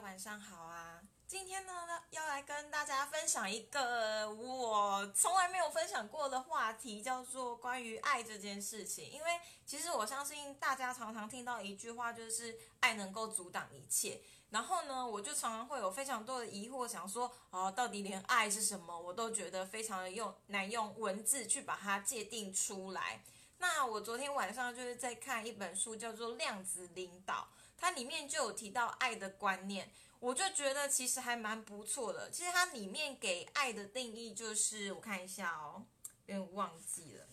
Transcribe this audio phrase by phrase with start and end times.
[0.00, 1.00] 晚上好啊！
[1.26, 1.72] 今天呢，
[2.10, 9.10] 要来跟大家分享一个我从来没有分享过的话题，叫做关于爱这件事情。
[9.10, 14.22] 因为其实我相信大家常常听到一句话，就是爱能够阻挡一切。
[14.50, 23.24] 然后呢，我就常常会有非常多的疑惑，想说，哦，到底连爱是什么，我都觉得非常的用难用文字去把它界定出来。
[23.58, 27.48] 那我昨天晚上就是在看一本书，叫做《量子领导》。
[27.80, 29.88] 它里面就有提到爱的观念，
[30.18, 32.28] 我就觉得其实还蛮不错的。
[32.28, 35.86] 其实它里面给爱的定义就是，我看一下哦，
[36.26, 37.24] 有点忘记了，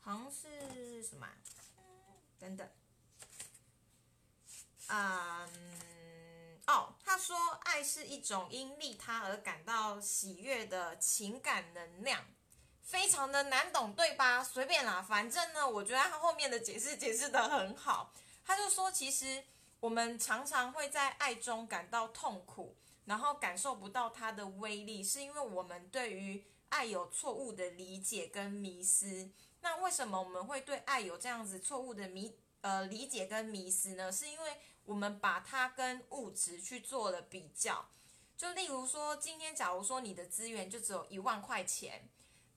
[0.00, 1.26] 好像是什么？
[2.38, 2.68] 等等，
[4.86, 5.48] 嗯，
[6.68, 12.24] 哦，他说爱是一种因利他而感到喜悦的情感能量，
[12.82, 14.44] 非常的难懂，对吧？
[14.44, 18.14] 随便啦，反正呢，我觉得他后面的解释解释的很好。
[18.46, 19.42] 他就说，其实。
[19.80, 29.30] 我们常常会在爱中感到痛苦，然后感受不到它的威力，是因为我们对于爱有错误的理解跟迷失。
[29.60, 34.10] 那为什么我们会对爱有这样子错误的迷呃理解跟迷失呢？
[34.10, 37.88] 是因为我们把它跟物质去做了比较。
[38.36, 42.08] 就例如说，今天假如说你的资源就只有一万块钱。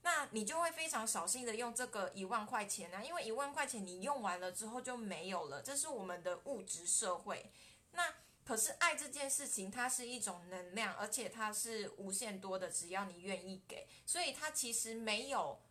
[0.03, 7.52] 那你就会非常小心的用这个一万块钱呢，因为一万块钱你用完了之后就没有了，这是我们的物质社会。
[7.91, 8.13] 那
[8.44, 15.61] 可是爱这件事情，它是一种能量，而且它是无限多的，只要你愿意给，所以它其实没有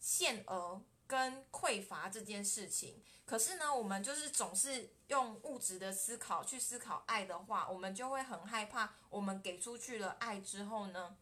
[0.00, 3.02] 限额跟匮乏这件事情。
[3.26, 11.18] 可是呢，我们就是总是用物质的思考去思考爱的话，我们就会很害怕，我们给出去了爱之后呢？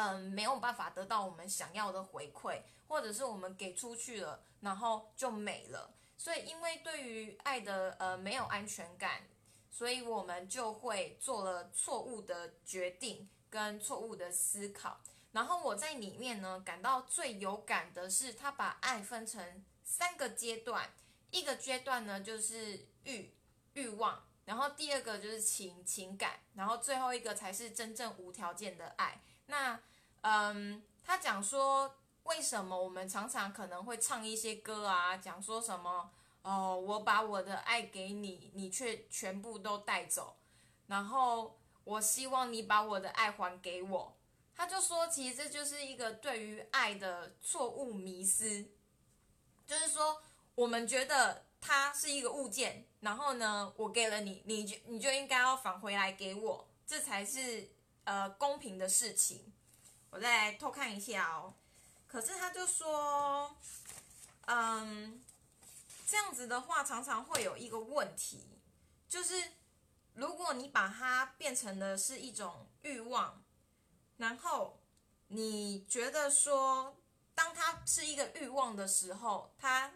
[0.00, 5.92] 嗯，没有办法得到我们想要的回馈，或者是我们给出去了，然后就没了。
[6.16, 9.24] 所以，因为对于爱的呃没有安全感，
[9.70, 14.98] 所以我们就会做了错误的决定跟错误的思考。
[15.32, 20.90] 然后我在里面呢，感到最有感的是，他把爱分成三个阶段，
[21.30, 23.34] 一个阶段呢就是欲
[23.74, 29.20] 欲望，然后第二个就是情情感，然后最后一个才是真正无条件的爱。
[29.50, 29.78] 那
[30.22, 36.10] 嗯，他讲说，为什么我们常常可能会唱一些歌啊，讲说什么
[36.42, 40.36] 哦，我把我的爱给你，你却全部都带走，
[40.86, 44.16] 然后我希望你把我的爱还给我。
[44.54, 48.66] 他就说，其实这就是一个对于爱的错误迷思，
[49.66, 50.20] 就是说，
[50.54, 57.70] 我们觉得它是一个物件，然后呢，我给了你，你就你就应该要返回来给我，这才是
[58.10, 59.52] 呃公平的事情。
[60.10, 61.54] 我再偷看一下哦，
[62.08, 63.56] 可是他就说，
[64.46, 65.22] 嗯，
[66.08, 68.58] 这样子的话常常会有一个问题，
[69.08, 69.52] 就是
[70.14, 73.44] 如果你把它变成的是一种欲望，
[74.16, 74.80] 然后
[75.28, 76.96] 你觉得说，
[77.32, 79.92] 当它是一个欲望的时候，它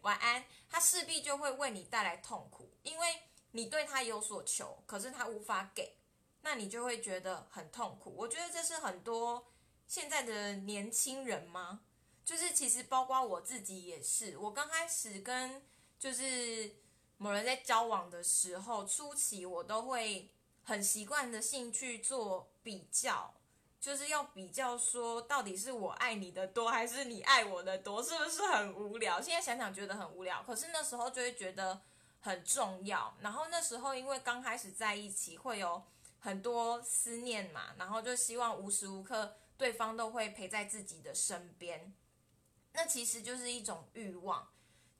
[0.00, 5.99] 晚安，它势必就会为你带来痛苦，因为你对它有所求，可是它无法给。
[6.42, 8.14] 那你就会觉得很痛苦。
[8.16, 9.46] 我觉得这是很多
[9.86, 11.80] 现在的年轻人吗？
[12.24, 14.38] 就是其实包括我自己也是。
[14.38, 15.62] 我刚开始跟
[15.98, 16.76] 就是
[17.18, 20.30] 某人在交往的时候，初期我都会
[20.62, 23.34] 很习惯的性去做比较，
[23.80, 29.20] 就是要比较说到底是我爱你的多，还是你爱我的多，是不是很无聊？
[29.20, 31.82] 现在想想觉得很无聊，可是那时候就会觉得
[32.20, 33.14] 很重要。
[33.20, 35.82] 然后那时候因为刚开始在一起，会有。
[36.20, 41.92] 很多思念嘛，然后就希望无时无刻对方都会陪在自己的身边，
[42.72, 44.48] 那其实就是一种欲望，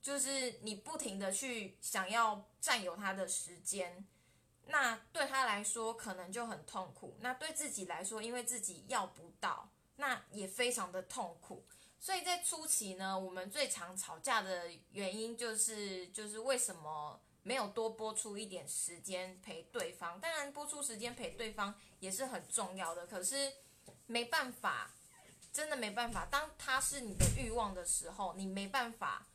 [0.01, 4.05] 就是你不停的去想要占有他的时间，
[4.65, 11.65] 那对他来说可能就很痛苦，那对自己来说，因为自己要不到，那也非常的痛苦。
[11.99, 17.21] 所以在初期呢，我们最常吵架的原因就是，就是为什么？
[17.43, 23.07] 没有多播出一点时间陪对方，当然播出时间陪对方也是很重要的。
[23.07, 23.51] 可是
[24.05, 24.91] 没办法，
[25.51, 26.27] 真的没办法。
[26.29, 29.25] 当他是你的欲望的时候，你没办法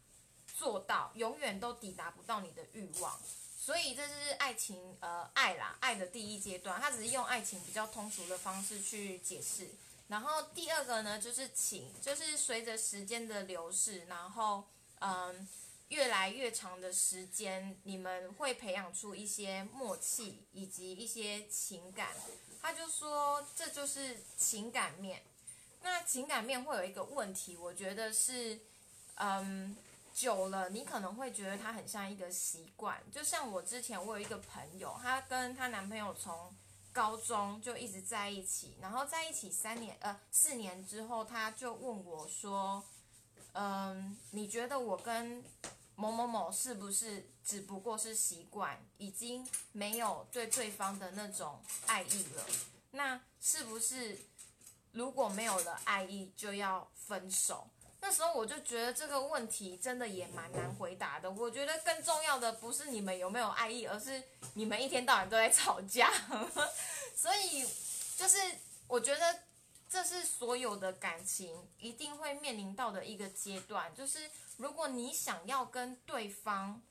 [0.56, 3.20] 做到，永远都抵达不到你的欲望。
[3.58, 9.68] 所以这是爱情，呃，爱啦，爱的第一阶段，他只是用爱情比较通俗的方式去解释。
[10.06, 14.62] 然后第二个呢，就是情，就是随着时间的流逝，然后
[15.00, 15.48] 嗯。
[15.88, 22.08] 越来越长的时间，你们会培养出一些默契以及一些情感。
[22.60, 25.22] 他就说，这就是情感面。
[25.82, 28.58] 那情感面会有一个问题，我觉得是，
[29.14, 29.76] 嗯，
[30.12, 33.00] 久了，你可能会觉得它很像一个习惯。
[33.12, 36.52] 就像我之前，我有一个朋友，她跟她男朋友从
[36.92, 42.82] 高中就一直在一起，然后在一起三年，呃，四年之后，他就问我说
[43.52, 45.44] ：“嗯，你觉得我跟
[45.96, 52.44] 某某某是不是只不过是习惯，已经没有对对方的那种爱意了？
[52.92, 54.16] 那是不是
[54.92, 61.28] 如果没有了爱意就要分手？”那时候我就觉得这个问题真的也蛮难回答的。
[61.28, 64.22] 我觉得更重要的不是你们有没有爱意，而是
[64.54, 66.12] 你们一天到晚都在吵架。
[67.16, 67.66] 所以，
[68.16, 68.36] 就是
[68.86, 69.40] 我觉得
[69.88, 73.92] 这是所有的感情一定会面临到的一个阶段。
[73.94, 76.82] 就是如果你想要跟对方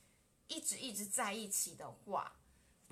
[0.47, 2.37] 一直一直在一起的话，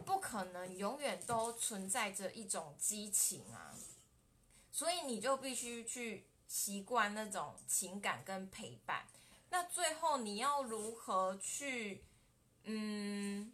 [0.06, 3.74] 不可能永远都存在着一种激情啊。
[4.72, 6.26] 所以你就必须去。
[6.46, 9.08] 习惯那种情感跟陪伴，
[9.50, 12.04] 那最后你要如何去，
[12.66, 13.52] 嗯，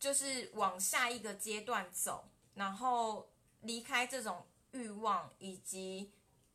[0.00, 2.24] 就是往下一个阶段走，
[2.54, 3.30] 然后
[3.60, 6.10] 离开这种欲望以及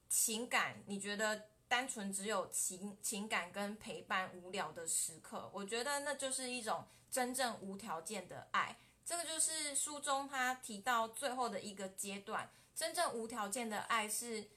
[0.09, 8.77] 情感，你觉得单纯只有情情感跟陪伴无聊的时刻，我觉得那就是一种真正无条件的爱。
[9.05, 14.49] 这个就是书中他提到最后的一个阶段，真正无条件的爱是。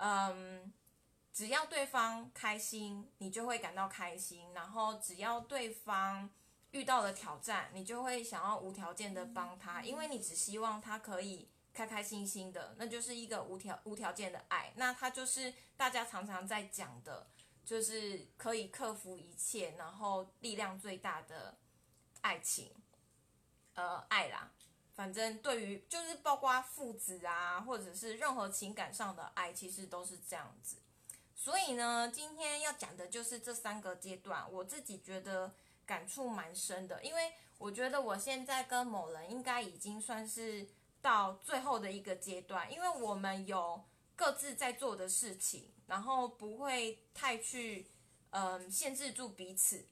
[0.00, 0.72] 嗯，
[1.32, 4.54] 只要对方开心，你就会感到开心。
[4.54, 6.30] 然后只要对方
[6.70, 14.72] 遇到了挑战，你就会想要无条件的帮他，因为你只希望他可以开开心心的，那就是一个无条无条件的爱。
[14.76, 17.28] 那它就是大家常常在讲的，
[17.64, 21.56] 就是可以克服一切，然后力量最大的
[22.20, 22.74] 爱情，
[23.74, 24.50] 呃，爱啦。
[24.94, 30.78] 反正对于就是包括父子啊，或者是任何情感上的爱，其实都是这样子。
[31.36, 35.54] 所以呢，今天要讲的就是这三个阶段，我自己觉得
[35.86, 40.66] 感触蛮深的，因为我觉得我现在跟某人应该已经算是
[41.00, 43.84] 到最后的一个阶段，因为我们有
[44.16, 47.90] 各自在做的事情，然后不会太去
[48.30, 49.86] 嗯限制住彼此，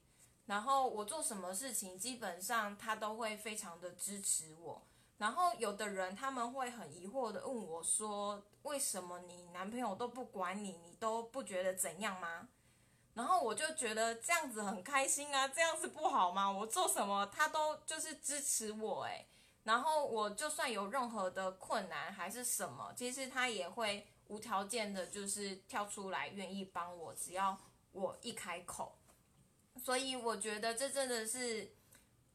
[0.45, 4.87] 然后我做什么事情，基本上他都会非常的支持我。
[5.17, 12.49] 然后有的人他们会很疑惑的问我说：“为什么你男朋友都不管你，你都不觉得怎样吗？”
[13.15, 16.51] 然后我就觉得这样子很开心啊，这样子不好吗？
[16.51, 19.27] 我做什么他都就是支持我诶。
[19.67, 27.55] 然后我就算有任何的困难还是什么，其实他也会无条件的，就是跳出来愿意帮我，只要
[27.91, 28.97] 我一开口。
[29.83, 31.71] 所以我觉得这真的是。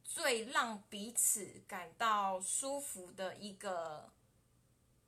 [0.05, 4.11] 最让彼此感到舒服的一个，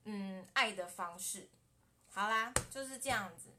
[0.05, 1.51] 嗯，爱的方式。
[2.09, 3.51] 好啦，就是这样子。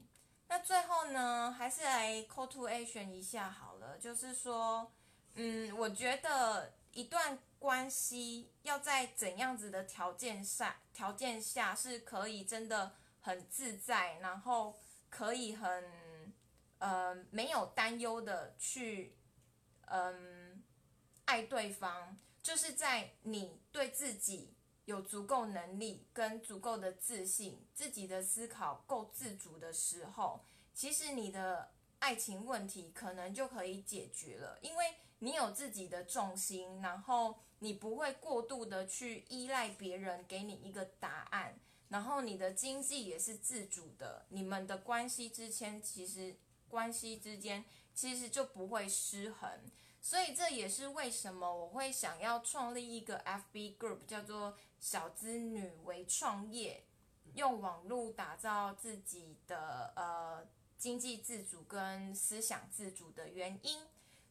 [0.47, 3.95] 那最后呢，还是来 call to action 一下好了。
[3.99, 4.91] 就是说，
[5.35, 14.75] 嗯，我觉得一段关系要在怎样子的条件下，条件下是可以真的很自在，然后
[15.11, 16.33] 可以很，
[16.79, 19.15] 呃，没有担忧的去，
[19.85, 20.63] 嗯。
[21.27, 24.53] 爱对方，就是在你对自己
[24.85, 34.93] 有足够能力跟足够的自信，自己的思考够自主的时候，其实你的爱情问题可能就可以解决了，因为
[35.25, 46.35] 你有自己的重心，然后你不会过度的去依赖别人给你一个答案，然后你的经济也是自主的，你们的关系之间其实
[46.69, 47.65] 关系之间
[47.95, 49.49] 其实就不会失衡。
[49.99, 56.83] 所以这也是为什么我会想要创立一个 FB group，叫做“小资女为创业”，
[57.33, 63.79] 用网络打造自己的呃经济自主跟思想自主的原因。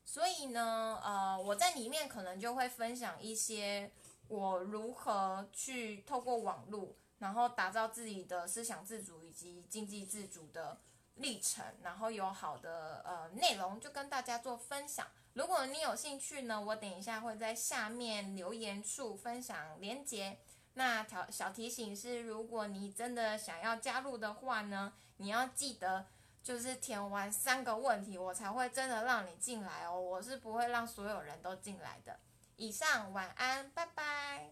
[0.04, 3.90] 所以呢，呃，我在里面可能就会分享一些
[4.28, 10.78] 我如何去透过网络，然后打造自己的思想自主以及经济自主的
[11.16, 15.06] 历程，然后有好的呃内容就跟大家做分享。
[15.32, 20.38] 如果你有兴趣呢，我等一下会在下面留言处分享链接。
[20.75, 26.06] 那条小提醒是，如果你真的想要加入的话呢，你要记得
[26.44, 29.98] 就是填完三个问题，我才会真的让你进来哦。
[29.98, 32.20] 我是不会让所有人都进来的。
[32.56, 34.50] 以上，晚安，拜拜。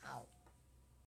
[0.00, 0.26] 好。